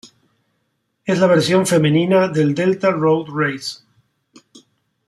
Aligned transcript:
Es 1.05 1.19
la 1.19 1.27
versión 1.27 1.67
femenina 1.67 2.27
del 2.27 2.55
Delta 2.55 2.89
Road 2.89 3.27
Race. 3.35 3.81